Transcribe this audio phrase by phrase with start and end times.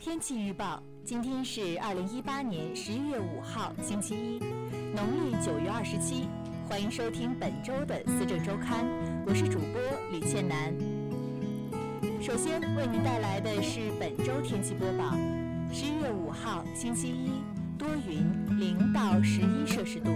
[0.00, 4.38] 天气预报：今天是二零一八年十一月五号，星期一，
[4.94, 6.28] 农历九月二十七。
[6.68, 8.84] 欢迎收听本周的《思政周刊》，
[9.26, 9.80] 我是主播
[10.12, 10.72] 李倩楠。
[12.22, 15.16] 首先为您带来的是本周天气播报：
[15.72, 17.32] 十一月五号，星期一，
[17.76, 18.24] 多云，
[18.56, 20.12] 零到十一摄氏度，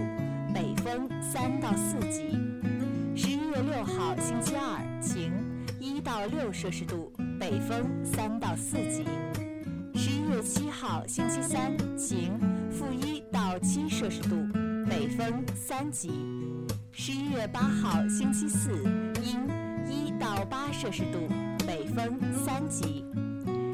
[0.53, 2.39] 北风三到四级。
[3.17, 5.29] 十一月六号，星期二，晴，
[5.77, 9.03] 一到六摄氏度，北风三到四级。
[10.83, 12.37] 号，星期三，晴，
[12.69, 14.35] 负一到七摄氏度，
[14.85, 16.11] 北风三级。
[16.91, 18.69] 十一月八号，星期四，
[19.23, 19.39] 阴，
[19.89, 21.29] 一到八摄氏度，
[21.65, 23.05] 北风三级。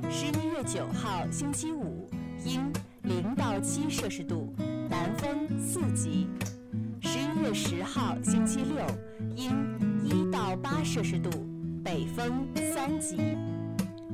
[0.07, 2.07] 十一月九号，星期五，
[2.45, 2.61] 阴，
[3.01, 4.53] 零到七摄氏度，
[4.87, 6.27] 南风四级。
[7.01, 8.85] 十一月十号，星期六，
[9.35, 9.49] 阴，
[10.03, 11.31] 一到八摄氏度，
[11.83, 13.17] 北风三级。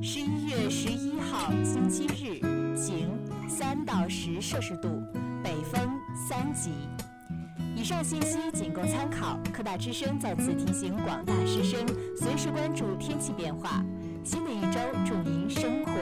[0.00, 2.40] 十一月十一号，星期日，
[2.76, 3.08] 晴，
[3.48, 5.02] 三到十摄氏度，
[5.42, 5.80] 北风
[6.28, 6.70] 三级。
[7.74, 9.38] 以上信息仅供参考。
[9.50, 13.82] 科大之声再次提醒广大师生，随时关注天气变化。
[14.22, 15.92] 新的一周，祝您生活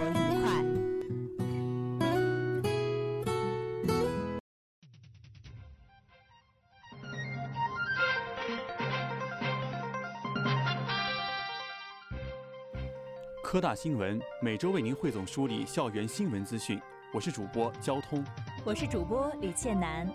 [13.55, 16.77] 科大新闻每周为您汇总梳理校园新闻资讯，
[17.13, 18.21] 我是主播交通。
[18.65, 20.13] 我是主播李倩楠。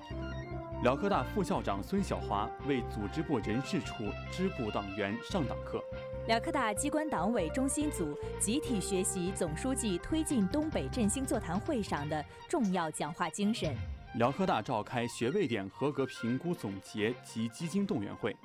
[0.84, 5.82] 辽科大副校长孙晓华为组织部人事处支部党员上党课。
[6.28, 13.74] 辽科大机关党委中心组集体学习总书记推进东北振兴座谈会上的重要讲话精神。
[14.16, 18.36] 辽科大召开学位点合格评估总结及基金动员会。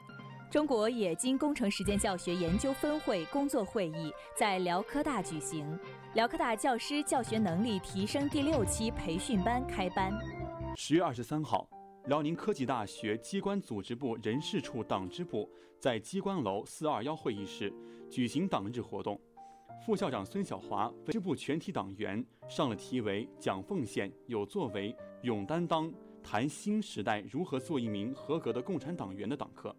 [0.54, 5.76] 中国冶金工程实践教学研究分会工作会议在辽科大举行。
[6.14, 10.16] 辽科大教师教学能力提升第六期培训班开班。
[10.76, 11.68] 十月二十三号。
[12.06, 17.74] 辽宁科技大学机关组织部人事处党支部在机关楼四二幺会议室
[18.08, 19.20] 举行党日活动，
[19.84, 25.92] 副校长孙晓华为支部全体党员上了题为“讲奉献、有作为、勇担当，
[26.22, 29.74] 谈新时代如何做一名合格的共产党员”的党课。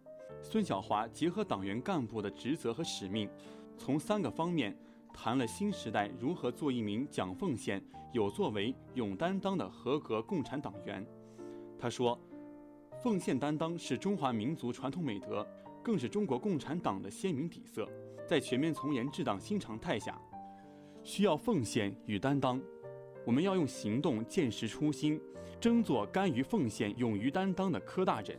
[0.48, 3.28] 孙晓华结合党员干部的职责和使命，
[3.76, 4.74] 从三个方面
[5.12, 11.04] 谈了新时代如何做一名讲奉献、有作为、勇担当的合格共产党员。
[11.76, 12.16] 他说
[13.02, 15.44] ：“奉献担当是中华民族传统美德，
[15.82, 17.88] 更是中国共产党的鲜明底色。
[18.24, 20.16] 在全面从严治党新常态下，
[21.02, 22.62] 需要奉献与担当。
[23.24, 25.20] 我们要用行动见识初心，
[25.60, 28.38] 争做甘于奉献、勇于担当的科大人。”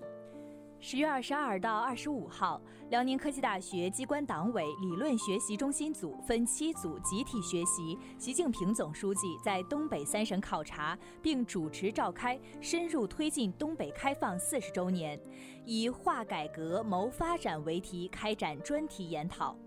[0.79, 2.61] 十月二十二到二十五号，
[2.91, 15.19] 辽宁科技大学机关党委理论学习中心组分七组集体学习习近平总书记在东北三省考察，并主持召开深入推进东北开放四十周年，
[15.65, 19.57] 以“化改革谋发展”为题开展专题研讨，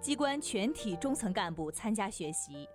[0.00, 2.68] 机关全体中层干部参加学习。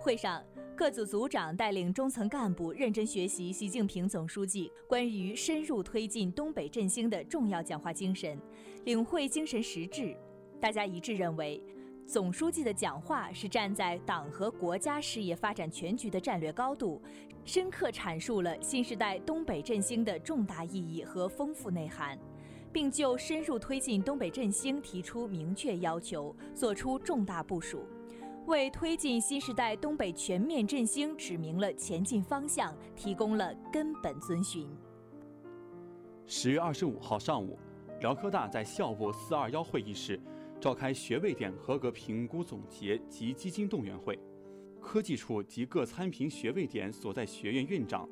[0.00, 0.42] 会上，
[0.74, 8.40] 各组组长带领中层干部认真学习习近平总书记关于深入推进东北振兴的重要讲话精神，
[8.86, 10.16] 领会精神实质。
[10.58, 11.62] 大家一致认为，
[12.06, 17.02] 总书记的讲话是站在党和国家事业发展全局的战略高度，
[17.44, 22.18] 深刻阐述了新时代东北振兴的重大意义和丰富内涵，
[22.72, 27.84] 并就深入推进东北振兴提出明确要求，作出重大部署。
[28.46, 34.68] 为推进新时代东北全面振兴指明了前进方向，提供了根本遵循。
[36.26, 37.58] 十月二十五号上午，
[38.00, 40.20] 辽科大在校部四二幺会议室
[40.60, 44.18] 召开学位点合格评估总结及基金动员会，
[44.80, 48.08] 科技处及各参评学位点所在学院院长、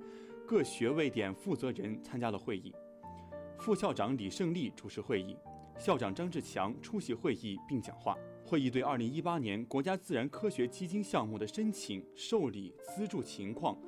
[0.47, 2.73] 各学位点负责人参加了会议。
[3.59, 5.37] 副校长李胜利主持会议，
[5.79, 8.17] 校长张志强出席会议并讲话。
[8.45, 13.79] 会议对二零一八年国家自然科学基金项目的申请、受理、资助情况，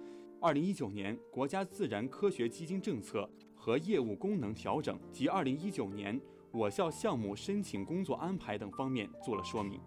[0.41, 6.21] 二零一九年国家自然科学基金政策和业务功能调整及二零一九年
[6.53, 9.81] 我校项目申请工作安排等方面做了说明。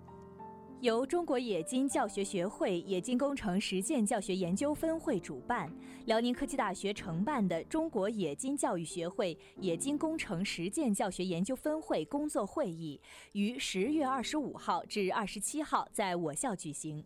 [0.84, 5.74] 由中国冶金教学学会冶金工程实践教学研究分会主办，
[6.08, 13.00] 辽宁科技大学承办的中国冶金教育学会冶金工程实践教学研究分会工作会议
[13.32, 17.06] 于十月二十五号至二十七号在我校举行。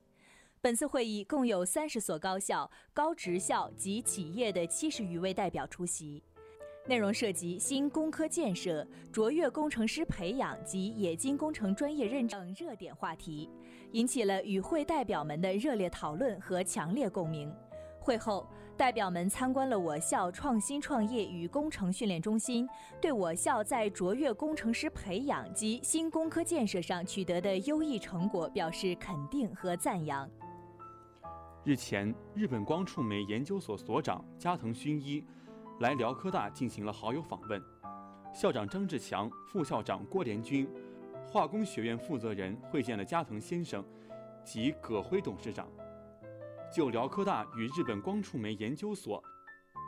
[0.60, 6.24] 本次会议共有三十所高校、高职校及企业的七十余位代表出席。
[6.88, 13.50] 内容涉及新工科建设、卓越工程师培养及冶金工程专业认证等热点话题，
[13.92, 17.54] 引起了与会代表们的热烈讨论和强烈共鸣。
[18.00, 18.48] 会后，
[18.78, 22.66] 代表们参观了我校创新创业与工程训练中心，
[23.02, 30.30] 对我校在卓越工程师培养及新工科建设上取得的优异成果表示肯定和赞扬。
[31.66, 35.22] 日前，日本光触媒研究所所长加藤勋一
[35.80, 37.62] 来辽科大进行了好友访问，
[38.34, 40.68] 校长张志强、副校长郭连军、
[41.28, 43.86] 化工学院负责人会见了加藤先生
[44.44, 45.68] 及葛辉董事长。
[46.74, 49.24] 就辽科大与日本光触媒研究所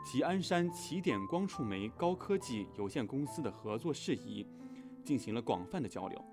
[0.06, 4.48] 及鞍山起点光触媒高科技有限公司的合作事宜
[5.04, 6.24] 进行了广泛的交流。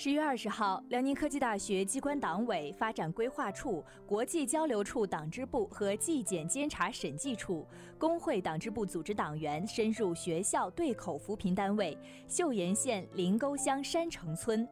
[0.00, 7.66] 十月二十号，辽宁科技大学机关党委发展规划处、国际交流处党支部和纪检监察审计处、
[7.98, 11.98] 工会党支部组织党员深入学校对口扶贫单位
[12.28, 14.64] 岫岩县林沟乡山城村。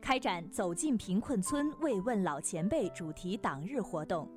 [0.00, 4.28] 开展“走进贫困村，慰问老前辈”主题党日活动，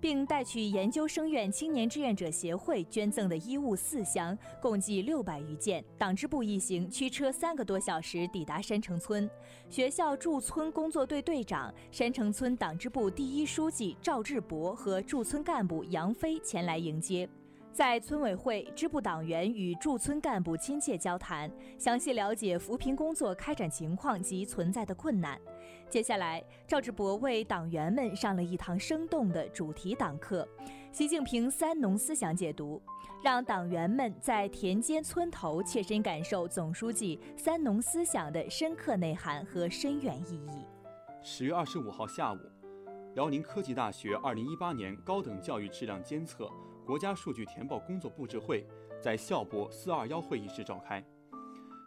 [0.00, 5.84] 并带去研究生院青年志愿者协会捐赠的衣物四箱，共计六百余件。
[5.98, 9.28] 党支部一行驱车三个多小时抵达山城村，
[9.68, 17.28] 学校驻村工作队队长、山城村党支部第一书记赵志博和驻村干部杨飞前来迎接。
[17.72, 21.48] 在村委会，支部党员与驻村干部亲切交谈，
[21.78, 25.40] 详细了解扶贫工作开展情况及存在的困难。
[25.90, 30.46] 接下来，赵志博为党员们上了一堂生动的主题党课，
[30.92, 32.80] 习近平“三农”思想解读，
[33.24, 40.64] 让党员们在田间村头切身感受总书记“三农”思想的深刻内涵和深远意义。
[41.22, 42.38] 十月二十五号下午，
[43.16, 46.48] 辽宁科技大学二零一八年高等教育质量监测。
[46.86, 48.64] 国家数据填报工作布置会
[49.00, 51.04] 在校博四二幺会议室召开，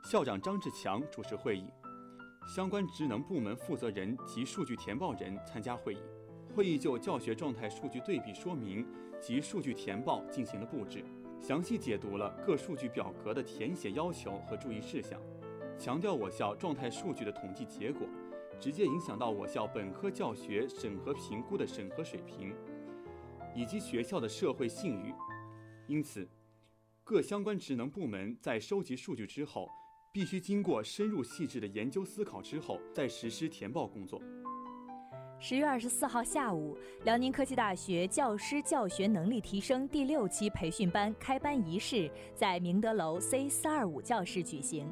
[0.04, 1.70] 校长张志强主持会议，
[2.48, 6.00] 相关职能部门负责人及数据填报人参加会议。
[6.56, 8.86] 会议就教学状态数据对比说明
[9.20, 11.04] 及数据填报进行了布置，
[11.40, 15.20] 详细解读了各数据表格的填写要求和注意事项，
[15.78, 18.08] 强调我校状态数据的统计结果
[18.60, 22.54] 直接影响到我校本科教学审核评估的审核水平。
[23.56, 25.14] 以及学校的社会信誉，
[25.86, 26.28] 因此，
[27.04, 29.70] 各相关职能部门在收集数据之后，
[30.14, 34.22] 必须经过深入细致的研究思考之后，再实施填报工作。
[35.40, 44.88] 十月二十四号下午，辽宁科技大学教师教学能力提升第六期培训班开班仪式在明德楼 C 四二五教室举行，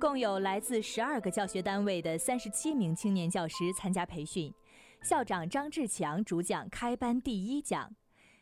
[0.00, 4.50] 共有来自十二个教学单位的三十七名青年教师参加培训。
[5.02, 7.94] 校长张志强主讲开班第一讲。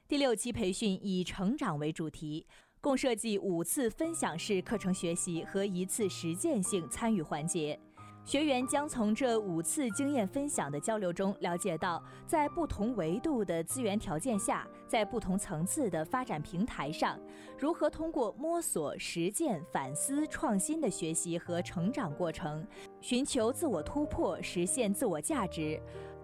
[0.06, 2.46] 第六期培训以成长为主题，
[2.82, 7.78] 共设计五次分享式课程学习和一次实践性参与环节。
[8.24, 17.16] 学员将从这五次经验分享的交流中了解到，在不同维度的资源条件下，在不同层次的发展平台上，
[17.56, 22.66] 如何通过摸索、实践、反思、创新的学习和成长过程，
[23.00, 25.80] 寻求自我突破，实现自我价值。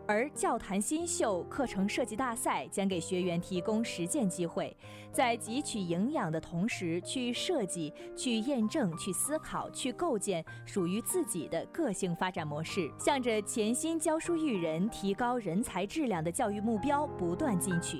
[0.08, 4.74] 而教坛新秀课程设计大赛将给学员提供实践机会，
[5.12, 17.98] 在汲取营养的同时，去设计、去验证、去思考、去构建属于自己的个性发展模式，向着潜心教书育人、提高人才质量的教育目标不断进取。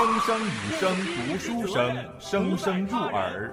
[0.00, 3.52] 风声雨声读书声，声声入耳。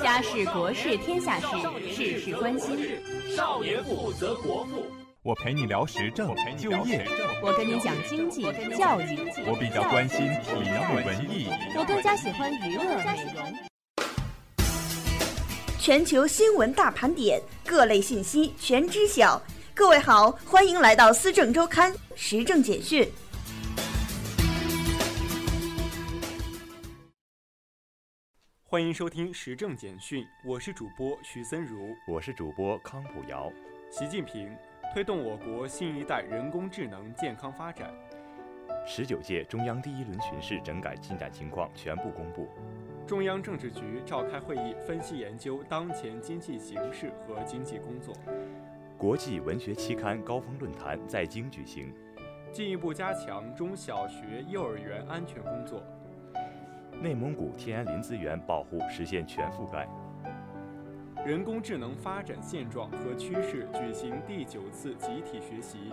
[0.00, 1.46] 家事国事天下事，
[1.92, 2.78] 事事关心。
[3.36, 4.86] 少年富则国富。
[5.24, 7.04] 我陪你聊时政、就业。
[7.42, 8.42] 我跟你讲经济、
[8.78, 9.18] 教育。
[9.48, 11.48] 我比较关心体育文艺。
[11.76, 13.52] 我更加喜欢娱乐美容。
[15.80, 19.42] 全球新闻大盘点，各类信息全知晓。
[19.74, 23.10] 各位好，欢迎来到思政周刊时政简讯。
[28.74, 33.48] 欢迎收听时政简讯，我是主播徐森如，我是主播康普瑶。
[33.88, 34.52] 习近平
[34.92, 37.94] 推动我国新一代人工智能健康发展。
[38.84, 42.48] 十九届中央第一轮巡视整改进展情况全部公布。
[43.06, 48.12] 中央政治局召开会议，分析研究当前经济形势和经济工作。
[48.98, 51.94] 国际文学期刊高峰论坛在京举行，
[52.50, 55.80] 进一步加强中小学、幼儿园安全工作。
[57.00, 59.88] 内蒙古天然林资源保护实现全覆盖。
[61.24, 65.92] 人工智能发展现状和趋势举行第九次集体学习。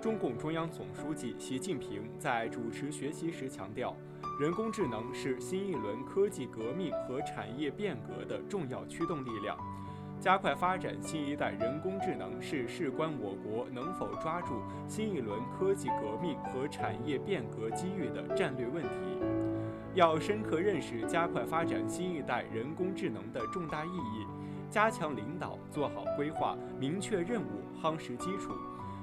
[0.00, 3.96] 中共中央总书记习近平在主持学习时强调，
[4.38, 9.56] 人工智能是新一轮科技革命和产业变革的重要驱动力量，
[10.20, 18.88] 加快发展新一代人工智能是事关我国能否抓住新一轮科技革命和产业变革机遇的战略问题。
[19.94, 24.26] 要深刻认识加快发展新一代人工智能的重大意义，
[24.68, 28.52] 加强领导，做好规划，明确任务，夯实基础，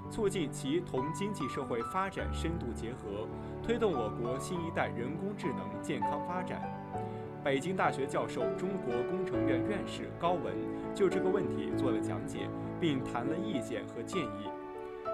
[0.10, 3.26] 促进其同经济社会发展深度结合，
[3.64, 6.62] 推动我国新一代人工智能健康发展。
[7.42, 10.54] 北京大学教授、中国工程院院士高文
[10.94, 12.50] 就这个问题做了讲解，
[12.82, 14.50] 并谈了意见和建议。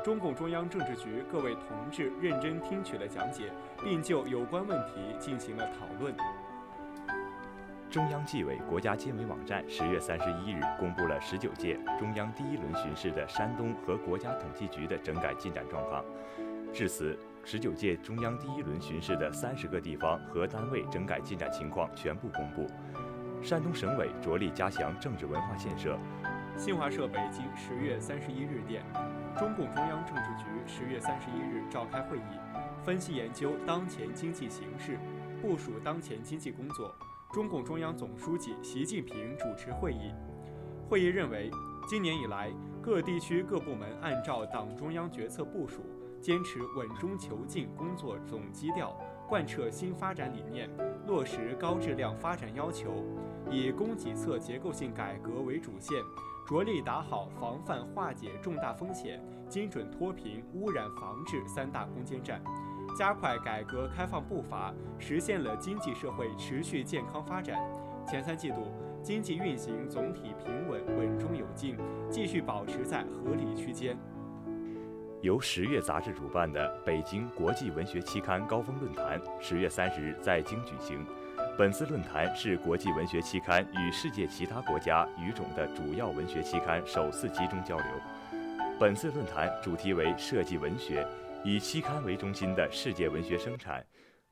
[0.08, 3.52] 中共中央政治局各位同志认真听取了讲解，
[3.84, 6.16] 并就有关问题进行了讨论。
[7.90, 16.02] 中央纪委国家监委网站十月三十一日公布了十九届中央第一轮巡视的山东和国家统计局的整改进展状况。
[16.74, 17.20] 至此。
[17.44, 22.68] 十九届中央第一轮巡视的三十个地方和单位整改进展情况全部公布。
[23.42, 25.98] 山东省委着力加强政治文化建设。
[26.58, 28.84] 新华社北京十月三十一日电，
[29.38, 32.40] 中共中央政治局十月三十一日召开会议，
[32.84, 34.98] 分析研究当前经济形势，
[35.40, 36.92] 部署当前经济工作。
[37.32, 40.12] 中共中央总书记习近平主持会议。
[40.90, 41.52] 会议认为，
[41.88, 45.86] 今年以来，各地区各部门按照党中央决策部署。
[46.20, 49.00] 坚持稳中求进工作总基调，
[49.30, 50.68] 贯彻新发展理念，
[51.06, 53.06] 落实高质量发展要求，
[53.52, 55.96] 以供给侧结构性改革为主线，
[56.48, 62.42] 着力打好防范化解重大风险、精准脱贫、污染防治三大攻坚战，
[62.98, 67.60] 加快改革开放步伐，实现了经济社会持续健康发展。
[68.08, 68.72] 前三季度
[69.04, 71.76] 经济运行总体平稳、稳中有进，
[72.10, 73.98] 继续保持在合理区间。
[75.22, 81.06] 由十月杂志主办的北京国际文学期刊高峰论坛，十月三十日在京举行。
[81.58, 87.88] 本次论坛是国际文学期刊与世界其他国家语种的主要文学期刊首次集中交流。
[88.80, 91.04] 本次论坛主题为“设计文学”，
[91.44, 93.84] 以期刊为中心的世界文学生产，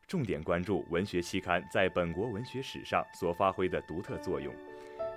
[0.05, 4.53] 重点关注文学期刊在本国文学史上所发挥的独特作用，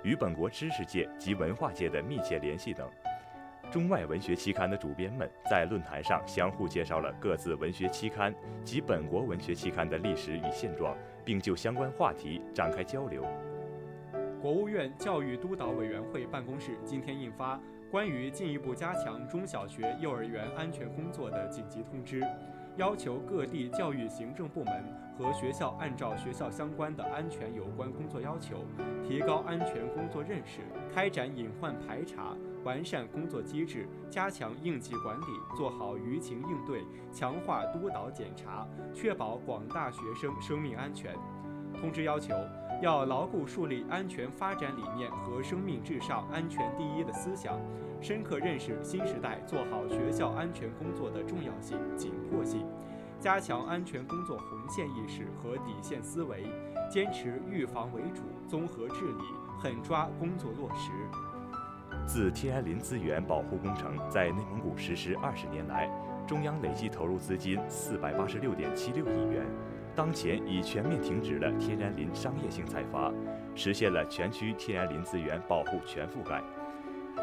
[0.01, 2.89] 与本国知识界及文化界的密切联系等。
[3.71, 8.33] 中外文学期刊的主编们在论坛上相互介绍了各自文学期刊
[8.63, 13.23] 及本国文学期刊的历史与现状，并就相关话题展开交流。
[14.41, 17.57] 国务院教育督导委员会办公室今天印发
[17.91, 22.21] 《关于进一步加强中小学、幼儿园安全工作的紧急通知》。
[22.79, 24.73] 要求各地教育行政部门
[25.17, 28.63] 和学校按照学校相关的安全有关工作要求，
[29.05, 30.61] 提高安全工作认识，
[30.95, 35.25] 开展隐患排查，完善工作机制，加强应急管理，
[35.57, 41.13] 做好舆情应对，强化督导检查，确保广大学生生命安全。
[41.81, 42.33] 通知要求，
[42.81, 47.59] 要牢固树立安全发展理念和生命至上、安全第一的思想。
[48.01, 52.65] 深刻认识新时代做好学校安全工作的重要性、紧迫性，
[53.19, 56.45] 加强安全工作红线意识和底线思维，
[56.89, 59.23] 坚持预防为主、综合治理，
[59.59, 60.91] 狠抓工作落实。
[62.05, 65.89] 自天然林资源保护工程在内蒙古实施二十年来，
[66.25, 69.45] 中央累计投入资金四百八十六点七六亿元，
[69.93, 73.11] 当前已全面停止了天然林商业性采伐，
[73.55, 76.41] 实现了全区天然林资源保护全覆盖。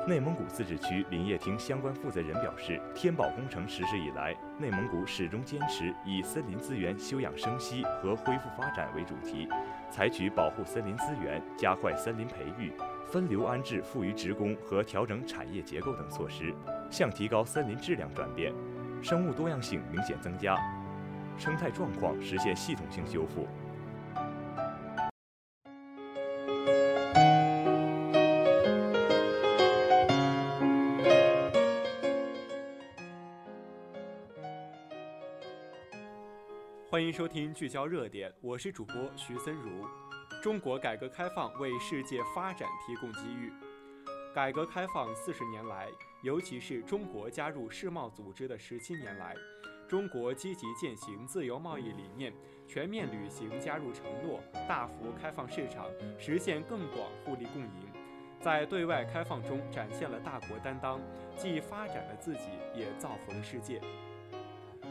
[0.08, 9.48] 内蒙古自治区林业厅相关负责人表示，天保工程实施以来，内蒙古始终坚持以森林资源休养生息和恢复发展为主题，
[9.90, 12.72] 采取保护森林资源、加快森林培育、
[13.08, 16.54] 分流安置富余职工和调整产业结构等措施，
[16.88, 18.52] 向提高森林质量转变，
[19.02, 20.56] 生物多样性明显增加，
[21.36, 23.48] 生态状况实现系统性修复。
[37.26, 39.84] 收听聚焦热点，我是主播徐森如。
[40.40, 43.52] 中国改革开放为世界发展提供机遇。
[44.32, 45.88] 改革开放四十年来，
[46.22, 49.34] 尤其是中国加入世贸组织的十七年来，
[49.88, 52.32] 中国积极践行自由贸易理念，
[52.64, 57.90] 全面履行加入承诺，大幅开放市场，实现更广互利共赢，
[58.40, 61.00] 在对外开放中展现了大国担当，
[61.36, 63.82] 既发展了自己，也造福了世界。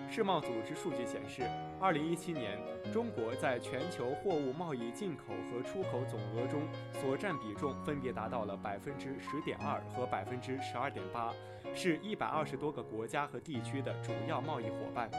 [0.08, 1.42] 世贸组织数据显示，
[1.86, 2.58] 二零一七年，
[2.92, 11.32] 中国在全球货物贸易进口和出口总额中所占比重分别达到了百分之十点二和百分之十二点八，
[11.76, 15.12] 是一百二十多个国家和地区的主要贸易伙伴。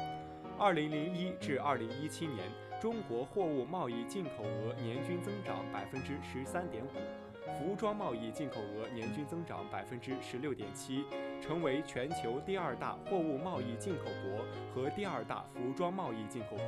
[0.59, 6.89] 二零零一至二零一七年，中国货物贸易进口额年均增长百分之十三点五，
[7.55, 11.05] 服装贸易进口额年均增长百分之十六点七，
[11.41, 16.65] 成为全球第二大货物贸易进口国和第二大服装贸易进口国，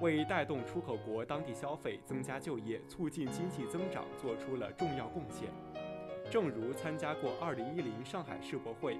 [0.00, 5.50] 为带动出口国当地消费、增加就业、促进经济增长做出了重要贡献。
[6.30, 8.98] 正如参加过2010上海世博会。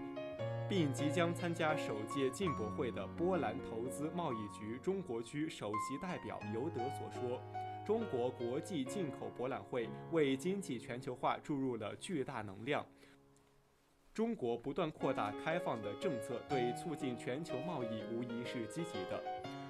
[0.69, 7.41] 并即将参加首届进博会的波兰投资贸易局中国区首席代表尤德所说
[7.85, 12.85] ：“中国国际进口博览会为经济全球化注入了巨大能量。
[14.15, 19.23] 中国不断扩大开放的政策，对促进全球贸易无疑是积极的。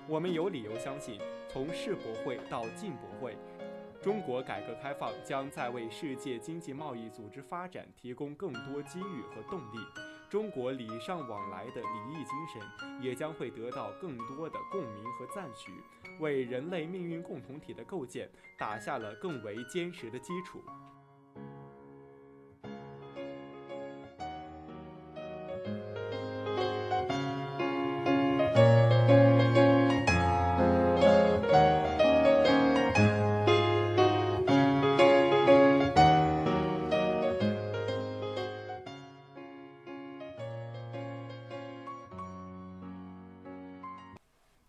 [0.06, 3.36] 我们有理由相信，从世博会到进博会，
[4.04, 9.78] 中国改革开放将在为世界经济贸易组织发展提供更多机遇和动力。”
[10.28, 15.72] 中国礼尚往来的礼义精神也将会得到更多的共鸣和赞许，
[16.20, 20.62] 为人类命运共同体的构建打下了更为坚实的基础。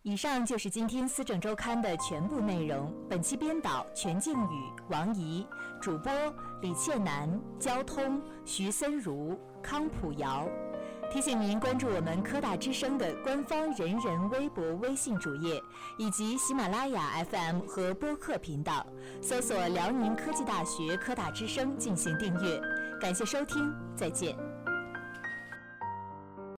[0.06, 2.94] 以上就是今天《思政周刊》的全部内容。
[3.10, 5.44] 本期编导全静宇、王怡，
[5.82, 6.14] 主播
[6.62, 7.28] 李倩楠，
[7.60, 10.48] 交通徐森如、康普瑶。
[11.10, 15.60] 提醒您关注我们科大之声的官方人人微博、微信主页，
[15.98, 18.86] 以及喜马拉雅 FM 和播客频道，
[19.24, 22.62] 搜索辽宁科技大学科大之声进行订阅。
[23.02, 24.55] 感谢收听，再见。